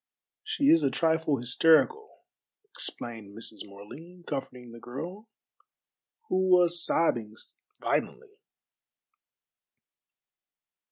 [0.43, 2.23] "She is a trifle hysterical,"
[2.71, 3.63] explained Mrs.
[3.67, 5.29] Morley, comforting the girl,
[6.27, 7.35] who was sobbing
[7.79, 8.37] violently.